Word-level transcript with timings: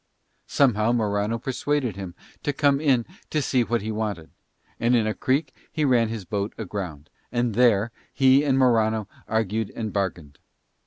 Somehow 0.47 0.93
Morano 0.93 1.37
persuaded 1.37 1.95
him 1.95 2.15
to 2.41 2.51
come 2.53 2.81
in 2.81 3.05
to 3.29 3.39
see 3.39 3.63
what 3.63 3.83
he 3.83 3.91
wanted; 3.91 4.31
and 4.79 4.95
in 4.95 5.05
a 5.05 5.13
creek 5.13 5.53
he 5.71 5.85
ran 5.85 6.09
his 6.09 6.25
boat 6.25 6.55
aground, 6.57 7.07
and 7.31 7.53
there 7.53 7.91
he 8.11 8.43
and 8.43 8.57
Morano 8.57 9.07
argued 9.27 9.69
and 9.75 9.93
bargained. 9.93 10.39